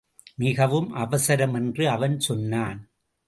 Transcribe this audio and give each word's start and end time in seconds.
மிகவும் 0.35 0.91
அவசரம் 0.93 1.53
என்று 1.53 1.89
அவன் 1.89 2.19
சொன்னான். 2.19 2.79